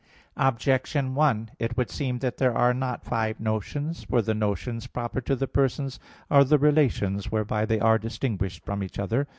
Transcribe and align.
Objection 0.37 1.13
1: 1.13 1.51
It 1.59 1.77
would 1.77 1.91
seem 1.91 2.17
that 2.17 2.37
there 2.37 2.57
are 2.57 2.73
not 2.73 3.05
five 3.05 3.39
notions. 3.39 4.03
For 4.05 4.23
the 4.23 4.33
notions 4.33 4.87
proper 4.87 5.21
to 5.21 5.35
the 5.35 5.45
persons 5.47 5.99
are 6.27 6.43
the 6.43 6.57
relations 6.57 7.31
whereby 7.31 7.67
they 7.67 7.79
are 7.79 7.99
distinguished 7.99 8.65
from 8.65 8.81
each 8.83 8.97
other. 8.97 9.27